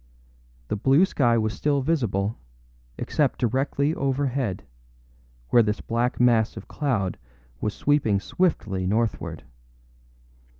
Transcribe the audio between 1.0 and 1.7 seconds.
sky was